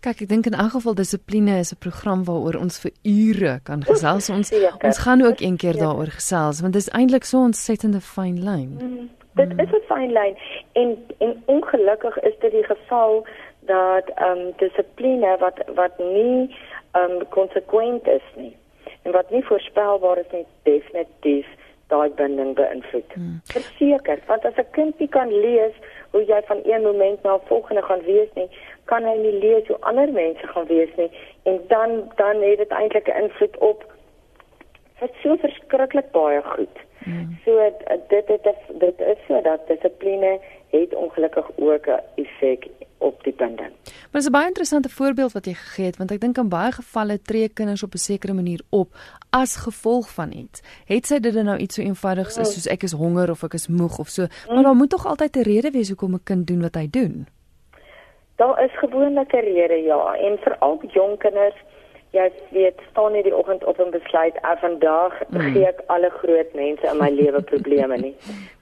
[0.00, 3.82] Kyk, ek dink in elk geval dissipline is 'n program waaroor ons vir ure kan
[3.84, 4.28] gesels.
[4.28, 4.52] Ons
[4.84, 8.76] ons gaan ook een keer daaroor gesels want dit is eintlik so ontsettende fyn lyn.
[8.80, 9.10] Mm,
[9.48, 10.36] dit is 'n fyn lyn
[10.72, 13.26] en en ongelukkig is dit die geval
[13.60, 16.56] dat ehm um, dissipline wat wat nie
[16.92, 18.56] ehm um, konsekwent is nie
[19.02, 21.46] en wat nie voorspelbaar is nie definitief
[21.90, 23.12] daai binding beïnvloed.
[23.12, 23.40] Hmm.
[23.44, 25.74] Verseker, want as 'n kind nie kan lees
[26.10, 28.48] hoe jy van een moment na 'n volgende gaan wees nie,
[28.84, 31.10] kan hy nie lees hoe ander mense gaan wees nie
[31.42, 33.84] en dan dan het dit eintlik 'n invloed op
[35.00, 36.76] wat so verskriklik baie goed.
[37.04, 37.38] Hmm.
[37.44, 37.56] So
[38.08, 38.44] dit dit
[38.78, 43.72] dit is so dat dissipline het ongelukkig ook 'n effek op die binding.
[43.84, 46.72] Maar dis 'n baie interessante voorbeeld wat jy gegee het want ek dink in baie
[46.72, 48.88] gevalle tree kinders op 'n sekere manier op
[49.30, 50.62] as gevolg van iets.
[50.84, 53.68] Het sy dit nou iets so eenvoudigs is soos ek is honger of ek is
[53.68, 56.60] moeg of so, maar daar moet tog altyd 'n rede wees hoekom 'n kind doen
[56.60, 57.26] wat hy doen.
[58.36, 61.56] Daar is gewoonlik 'n rede ja en veral jong kinders
[62.10, 65.40] jy weet staan nie die oggend op en besluit af ah, vandag mm.
[65.54, 68.14] gee ek alle groot mense in my lewe probleme nie.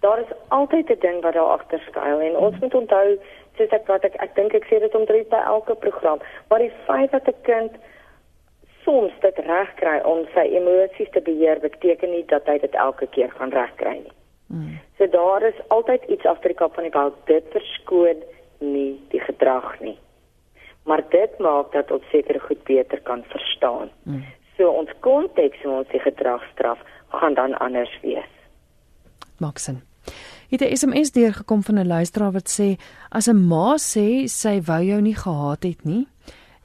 [0.04, 3.18] Daar is altyd 'n ding wat daar agter skuil en ons moet onthou
[3.56, 6.72] soos ek wat ek ek dink ek sê dit omtrent by elke program, maar die
[6.86, 7.72] feit dat 'n kind
[8.84, 13.06] soms dit reg kry om sy emosies te beheer beteken nie dat hy dit elke
[13.06, 14.16] keer gaan reg kry nie.
[14.46, 14.78] Mm.
[14.98, 18.22] So daar is altyd iets agter die kop van die bal dit verskoon
[18.58, 19.98] nie die gedrag nie
[20.84, 23.90] maar dit maak dat ons seker goed beter kan verstaan.
[24.02, 24.24] Mm.
[24.56, 28.32] So ons konteks en ons gedragstraf gaan dan anders wees.
[29.38, 29.82] Maksin.
[30.50, 34.82] Het 'n SMS deurgekom van 'n luisteraar wat sê as 'n ma sê sy wou
[34.82, 36.06] jou nie gehaat het nie,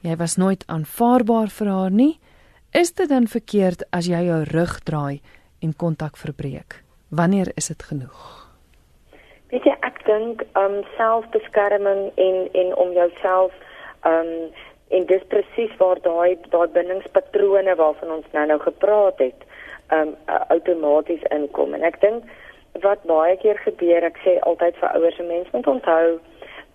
[0.00, 2.18] jy was nooit aanvaarbaar vir haar nie,
[2.72, 5.20] is dit dan verkeerd as jy jou rug draai
[5.60, 6.82] en kontak verbreek?
[7.08, 8.50] Wanneer is dit genoeg?
[9.50, 13.52] Weet jy, ek dink um selfbeskerming en en om jouself
[14.04, 14.52] Ehm um,
[14.94, 19.46] en dis presies waar daai daai bindingspatrone waarvan ons nou nou gepraat het,
[19.88, 21.74] ehm um, outomaties inkom.
[21.74, 22.24] En ek dink
[22.82, 26.20] wat baie keer gebeur, ek sê altyd vir ouers en mense moet onthou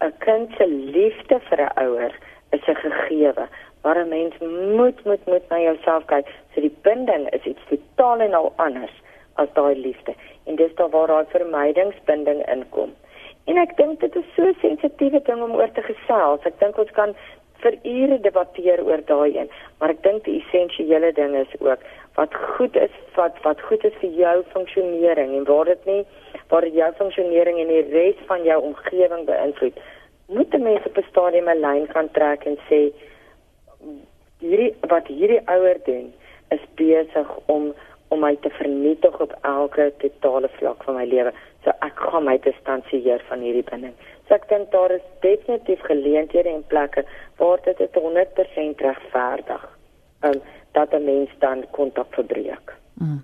[0.01, 2.13] 'n kind se liefde vir 'n ouer
[2.57, 3.47] is 'n gegewe.
[3.83, 4.33] Maar 'n mens
[4.77, 6.27] moet moet moet na jouself kyk.
[6.53, 8.95] So die binding is iets totaal en al anders
[9.33, 10.13] as daai liefde.
[10.45, 12.95] En dis daar waar daai vermydingsbinding inkom.
[13.45, 16.45] En ek dink dit is so 'n sensitiewe ding om oor te gesels.
[16.45, 17.15] Ek dink ons kan
[17.63, 19.49] vir ure debatteer oor daai een,
[19.80, 21.80] maar ek dink die essensiële ding is ook
[22.15, 26.06] wat goed is wat wat goed is vir jou funksionering en waar dit nie
[26.49, 29.78] waar dit jou funksionering en die res van jou omgewing beïnvloed.
[30.28, 32.82] Moet mense op 'n stadium 'n lyn gaan trek en sê
[34.39, 36.13] hierdie wat hierdie ouer doen
[36.49, 37.73] is besig om
[38.10, 41.34] om my te vernietig op elke totale vlak van my lewe.
[41.63, 43.95] So ek gaan my distansieer van hierdie binding.
[44.28, 47.04] So ek dink daar is definitief geleenthede en plekke
[47.38, 49.63] waar dit 100% regverdig
[50.24, 50.41] is um,
[50.72, 52.76] dat 'n mens dan kontak verbreek.
[52.93, 53.24] Mm.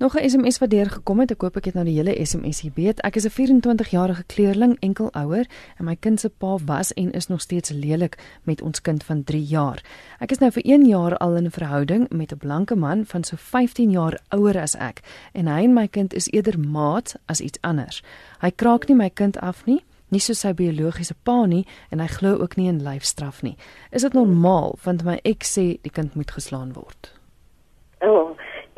[0.00, 1.30] Nog 'n SMS wat deurgekom het.
[1.30, 3.00] Ek hoop ek het nou die hele SMS hier beet.
[3.00, 7.26] Ek is 'n 24-jarige kleerling, enkel ouer, en my kind se pa was en is
[7.26, 9.84] nog steeds lelik met ons kind van 3 jaar.
[10.18, 13.24] Ek is nou vir 1 jaar al in 'n verhouding met 'n blanke man van
[13.24, 15.00] so 15 jaar ouer as ek,
[15.32, 18.02] en hy en my kind is eerder maat as iets anders.
[18.38, 22.06] Hy kraak nie my kind af nie, nie soos sy biologiese pa nie, en hy
[22.06, 23.56] glo ook nie in lyfstraf nie.
[23.90, 27.19] Is dit normaal want my ek sê die kind moet geslaan word?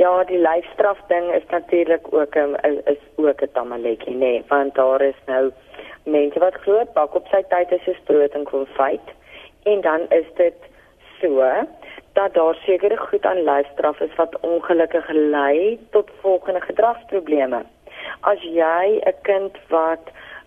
[0.02, 2.56] Ja, die lyfstraf ding is natuurlik ook 'n
[2.94, 5.52] is ook 'n tamaletjie, nê, nee, want daar is nou
[6.04, 9.06] mense wat glo bak op sy tyd is 'n stroot en konfyt.
[9.62, 10.58] En dan is dit
[11.20, 11.44] so
[12.12, 17.62] dat daar sekere goed aan lyfstraf is wat ongelukkig lei tot volgende gedragsprobleme.
[18.20, 20.04] As jy 'n kind wat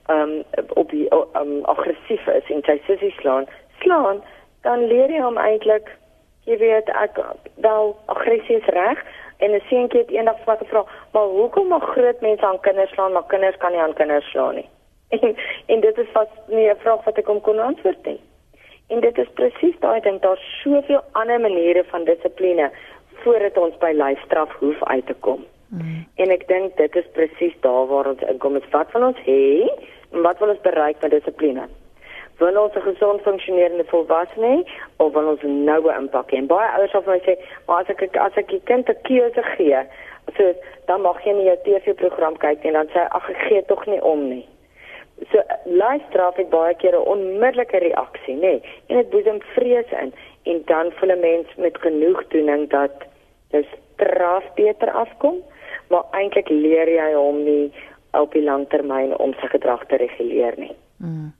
[0.09, 1.07] um op die
[1.41, 3.45] um aggressief is en sy sussie slaan,
[3.79, 4.23] slaan,
[4.61, 5.87] dan leer jy hom eintlik
[6.45, 7.19] jy weet ek
[7.55, 8.99] wel aggressie is reg
[9.45, 12.91] en 'n seentjie het eendag vir my gevra, "Maar hoekom mag groot mense aan kinders
[12.91, 14.69] slaan, maar kinders kan nie aan kinders slaan nie?"
[15.15, 18.19] En, en dit is vas nie 'n vraag wat ek hom kon antwoord nie.
[18.87, 22.71] En dit is presies daai ding, daar's soveel ander maniere van dissipline
[23.23, 25.45] voordat ons by lyfstraf hoef uit te kom.
[25.67, 26.05] Mm.
[26.15, 28.59] En ek dink dit is presies daar waar ons inkom.
[28.71, 29.65] Wat wil ons hê?
[30.09, 31.65] Wat wil ons bereik met dissipline?
[32.37, 34.67] Wil ons 'n gesond funksionerende volwassene hê
[34.97, 36.37] of wil ons noue impak hê?
[36.37, 39.01] En baie ouers sal vir my sê, "Maar as ek as ek die kind 'n
[39.03, 39.81] keuse gee,
[40.37, 40.53] so
[40.85, 43.85] dan mag jy nie jou TV-program kyk nie, dan sê hy, "Ag, ek gee tog
[43.87, 44.47] nie om nie."
[45.31, 48.39] So lyfstraf het baie keer 'n onmiddellike reaksie, nê?
[48.39, 52.91] Nee, en dit boesem vrees in en dan voel 'n mens met genoegdoening dat
[53.51, 55.35] dis straf beter afkom,
[55.89, 57.71] maar eintlik leer jy hom nie
[58.11, 60.75] op die langtermyn om sy gedrag te reguleer nie.
[60.97, 61.33] Mm.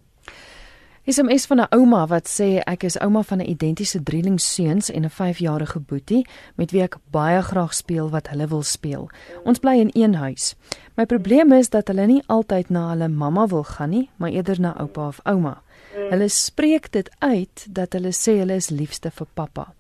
[1.07, 5.09] SMS van 'n ouma wat sê ek is ouma van 'n identiese drielingseuns en 'n
[5.09, 9.09] 5-jarige boetie met wie ek baie graag speel wat hulle wil speel.
[9.43, 10.55] Ons bly in een huis.
[10.95, 14.59] My probleem is dat hulle nie altyd na hulle mamma wil gaan nie, maar eerder
[14.59, 15.61] na oupa of ouma.
[16.09, 19.73] Hulle spreek dit uit dat hulle sê hulle is liefste vir pappa.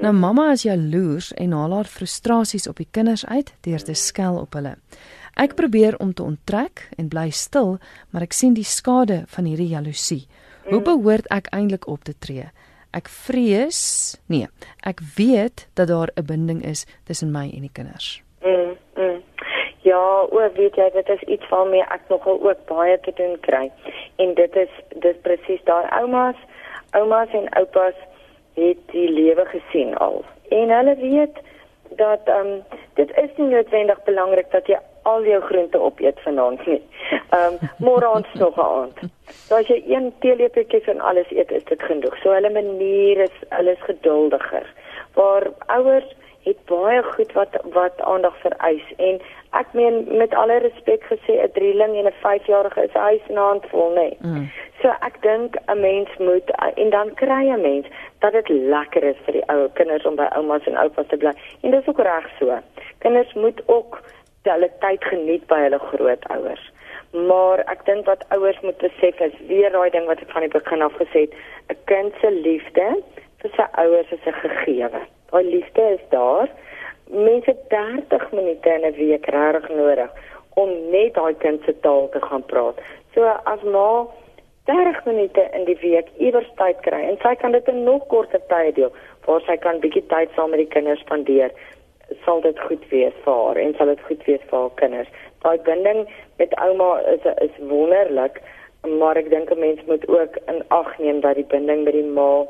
[0.00, 4.36] Nou mamma is jaloers en haal haar frustrasies op die kinders uit deur te skel
[4.36, 4.76] op hulle.
[5.34, 7.78] Ek probeer om te onttrek en bly stil,
[8.10, 10.26] maar ek sien die skade van hierdie jaloesie.
[10.68, 12.50] Hoe behoort ek eintlik op te tree?
[12.92, 13.80] Ek vrees,
[14.28, 14.46] nee,
[14.84, 18.22] ek weet dat daar 'n binding is tussen my en die kinders.
[18.44, 19.22] Mm, mm.
[19.82, 23.72] Ja, oor weet jy, dit is iets waarmee ek nogal ook baie te doen kry.
[24.16, 26.36] En dit is dis presies daai oumas,
[26.90, 27.94] oumas en oupas
[28.54, 30.24] het die lewe gesien al.
[30.48, 31.36] En hulle weet
[31.96, 32.62] dat ehm um,
[32.94, 36.82] dit is nie noodwendig belangrik dat jy al jou groente opeet vanaand nie.
[37.30, 38.98] Ehm um, môre aand nog 'n aand.
[39.48, 42.16] So as jy een teelepeltjie van alles eet, is dit genoeg.
[42.22, 44.66] So hulle manier is hulle is geduldiger.
[45.14, 51.04] Waar ouers het baie goed wat wat aandag vereis en ek meen met alle respek
[51.10, 53.94] gesê 'n drieling en 'n 5-jarige is huis en hand vol nê.
[53.94, 54.16] Nee.
[54.20, 54.50] Mm.
[54.82, 57.86] So ek dink 'n mens moet en dan kry 'n mens
[58.18, 61.32] dat dit lekker is vir die ou kinders om by oumas en oupas te bly.
[61.60, 62.58] En dis ook reg so.
[62.98, 64.00] Kinders moet ook
[64.50, 66.64] hulle tyd geniet by hulle grootouers.
[67.12, 70.54] Maar ek dink wat ouers moet besef is weer daai ding wat ek van die
[70.54, 71.34] begin af gesê het,
[71.70, 72.86] 'n kind se liefde
[73.42, 75.02] vir sy ouers is 'n gegewe.
[75.30, 76.48] Daai liefde is daar.
[77.08, 80.10] Mense 30 minute in 'n week regtig nodig
[80.54, 82.80] om net daai kind se taal te gaan praat.
[83.14, 84.06] So as ma
[84.64, 88.42] 30 minute in die week iewers tyd kry en sy kan dit in nog korter
[88.52, 88.92] tye deel
[89.26, 91.50] waar sy kan bietjie tyd saam met die kinders spandeer
[92.24, 95.12] sal dit goed wees vir haar en sal dit goed wees vir haar kinders.
[95.42, 98.42] Daai binding met ouma is is wonderlik,
[98.98, 102.10] maar ek dink 'n mens moet ook in ag neem dat die binding met die
[102.18, 102.46] ma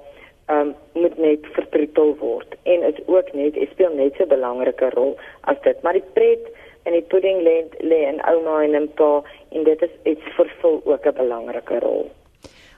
[0.48, 4.29] ehm um, moet net vertroetel word en is ook net dit speel net so 'n
[4.29, 5.83] belangrike rol as dit.
[5.83, 6.44] Maar die pret
[6.83, 10.83] en die pudding lê lê in ouma en in pa en dit is iets vervul
[10.85, 12.11] ook 'n belangrike rol.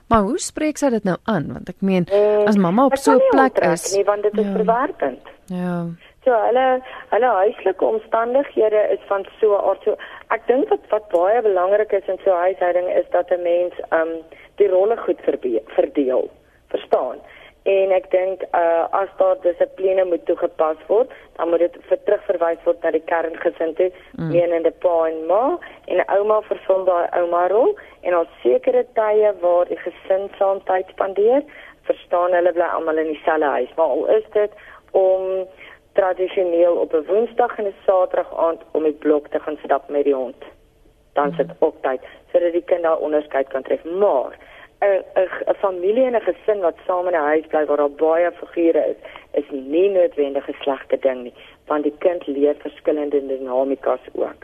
[0.07, 1.47] Maar hoe spreek sy dit nou aan?
[1.53, 4.45] Want ek meen, mm, as mamma op so 'n plek is, nie want dit is
[4.45, 4.51] ja.
[4.51, 5.23] verwerkend.
[5.45, 5.85] Ja.
[6.25, 6.81] So hulle
[7.13, 9.97] hulle huislike omstandighede is van so 'n aard so
[10.35, 13.73] ek dink wat wat baie belangrik is in so 'n huishouding is dat 'n mens
[13.99, 14.11] um
[14.57, 15.21] die rolle goed
[15.77, 16.29] verdeel.
[16.73, 17.17] Verstaan?
[17.65, 22.63] En ek dink uh as daar dissipline moet toegepas word, dan moet dit vir terugverwys
[22.63, 24.29] word na die kerngesin toe, mm.
[24.29, 29.65] menende pa en ma en ouma vervul daai ouma rol en al sekere tye waar
[29.65, 31.41] die gesin saam tyd spandeer,
[31.89, 34.51] verstaan hulle bly almal in dieselfde huis, maar al is dit
[34.91, 35.47] om
[35.95, 40.03] tradisioneel op 'n Woensdag en 'n Saterdag aand om die blok te gaan stap met
[40.03, 40.41] die hond.
[41.13, 43.83] Dan sit ook tyd sodat die kind daar onderskeid kan tref.
[43.83, 44.37] Maar
[44.79, 45.03] 'n
[45.49, 48.85] 'n familie en 'n gesin wat saam in 'n huis bly waar daar baie figure
[48.91, 48.99] is,
[49.31, 51.33] is nie noodwendig 'n slegte ding nie,
[51.65, 54.41] want die kind leer verskillende dinamikas ook.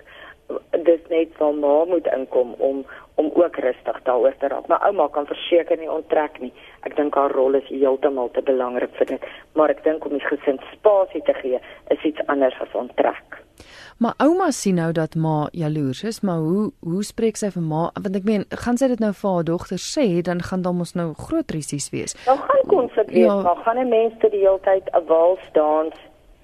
[0.72, 4.68] Dit net van ma moet inkom om om ook rustig daaroor te raak.
[4.68, 6.54] Maar ouma kan verseker nie onttrek nie.
[6.88, 10.26] Ek dink haar rol is heeltemal te belangrik vir dit, maar ek dink om die
[10.26, 11.60] gesin spasie te gee
[11.94, 13.42] is iets anders as onttrek.
[14.02, 17.82] Maar ouma sien nou dat ma jaloers is, maar hoe hoe spreek sy vir ma?
[17.94, 20.96] Want ek meen, gaan sy dit nou vir haar dogter sê, dan gaan dan mos
[20.98, 22.18] nou groot risiko's wees.
[22.26, 23.36] Dan gaan konflik wees, ja.
[23.46, 25.94] maar gaan 'n mens te die hele tyd 'n wals dans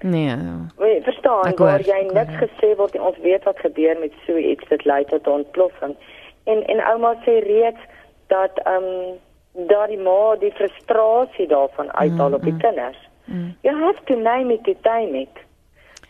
[0.00, 0.36] Nee.
[0.78, 4.84] Jy verstaan, waar jy net gesê word ons weet wat gebeur met so iets dit
[4.84, 5.96] lei tot ontploffing
[6.44, 7.82] en en ouma sê reeds
[8.26, 9.18] dat ehm um,
[9.66, 12.98] dat die ma die frustrasie daarvan uithaal mm, op die mm, kinders.
[13.24, 13.56] Mm.
[13.62, 15.36] You have to name it time it.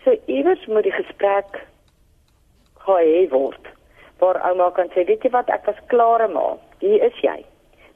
[0.05, 1.65] So iewers moet die gesprek
[2.85, 3.73] gehê word
[4.19, 6.57] waar ouma kan sê, weet jy wat, ek was klaar ma.
[6.83, 7.39] Hier is jy.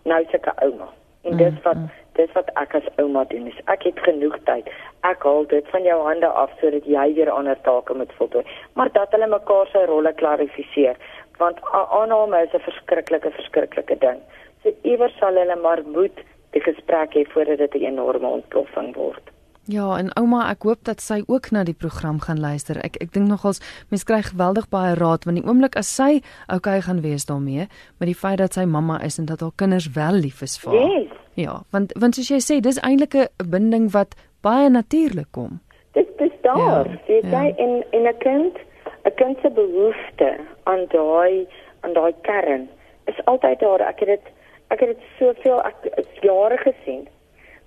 [0.08, 0.88] Nou ek 'n ouma.
[1.22, 1.76] En dis wat
[2.18, 3.46] dis wat ek as ouma doen.
[3.46, 4.68] Is ek het genoeg tyd.
[5.08, 8.44] Ek haal dit van jou hande af sodat jy weer ander take moet voltooi.
[8.74, 10.96] Maar dat hulle mekaar se rolle klarifiseer,
[11.38, 14.20] want aanname is 'n verskriklike verskriklike ding.
[14.62, 19.32] So iewers sal hulle maar moet die gesprek hê voordat dit 'n enorme ontploffing word.
[19.70, 22.80] Ja, en ouma, ek hoop dat sy ook na die program gaan luister.
[22.82, 23.60] Ek ek dink nogals
[23.90, 26.18] mense kry geweldig baie raad want die oomblik as sy
[26.50, 29.86] okay gaan wees daarmee met die feit dat sy mamma is en dat haar kinders
[29.94, 30.90] wel lief is vir haar.
[30.90, 31.21] Yes.
[31.34, 35.60] Ja, want want soos jy sê, dis eintlik 'n binding wat baie natuurlik kom.
[35.92, 36.58] Dit dis daar.
[36.58, 37.56] Ja, jy sê ja.
[37.56, 38.56] in in 'n kind,
[39.04, 41.46] 'n kind se behoefte aan daai
[41.80, 42.68] aan daai kern
[43.04, 43.80] is altyd daar.
[43.80, 44.26] Ek het dit
[44.68, 45.76] ek het dit soveel ek
[46.20, 47.08] jare gesien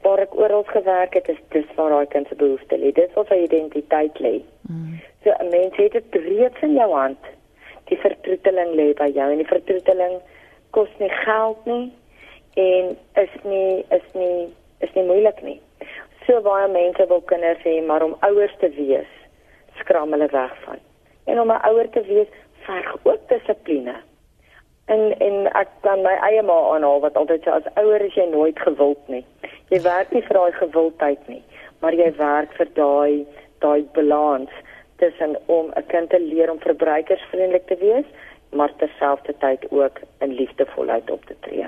[0.01, 2.91] waar ek oral gewerk het, is dis waar daai kind se behoefte lê.
[2.91, 4.41] Dis waar sy identiteit lê.
[4.69, 4.99] Mm.
[5.23, 7.17] So 'n mens het dit reeds in jou hand.
[7.85, 10.21] Die vertroeteling lê by jou en die vertroeteling
[10.71, 11.93] kos nie geld nie
[12.55, 14.47] en is nie is nie
[14.79, 15.59] is nie moeilik nie.
[16.25, 19.11] So baie mense wil kinders hê, maar om ouers te wees,
[19.79, 20.79] skram hulle weg van.
[21.25, 22.27] En om 'n ouer te wees,
[22.65, 23.95] verg ook dissipline.
[24.85, 28.25] En en ek kan my eie ma aanhaal wat altyd sê as ouer is jy
[28.29, 29.25] nooit gewild nie.
[29.69, 31.43] Jy werk nie vir daai gewildheid nie,
[31.81, 33.25] maar jy werk vir daai
[33.59, 34.51] daai balans
[35.01, 38.05] tussen om 'n kind te leer om verbruikersvriendelik te wees,
[38.51, 41.67] maar terselfdertyd ook in liefdevolheid op te tree.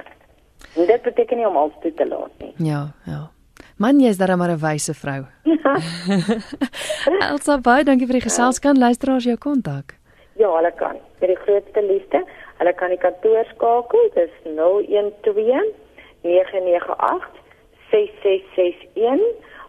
[0.75, 2.53] En dit beteken nie om alles toe te laat nie.
[2.57, 3.29] Ja, ja.
[3.77, 5.25] Man, jy is darem maar 'n wyse vrou.
[7.31, 8.77] Elsa, baie dankie vir die geselskap.
[8.77, 9.95] Luisteraars jou kontak.
[10.35, 10.97] Ja, hulle kan.
[11.19, 12.25] Vir die grootste liefde,
[12.57, 14.09] hulle kan die kantoor skakel.
[14.13, 15.73] Dis 012
[16.21, 17.37] 998
[17.91, 19.21] 6661